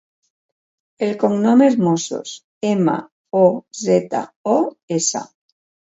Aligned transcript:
El 1.07 1.13
cognom 1.23 1.61
és 1.67 1.77
Mozos: 1.89 2.33
ema, 2.73 2.99
o, 3.45 3.47
zeta, 3.87 4.27
o, 4.59 4.61
essa. 5.01 5.29